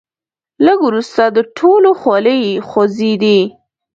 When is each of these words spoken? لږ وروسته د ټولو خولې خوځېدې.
لږ 0.65 0.79
وروسته 0.87 1.23
د 1.35 1.37
ټولو 1.57 1.89
خولې 1.99 2.39
خوځېدې. 2.67 3.39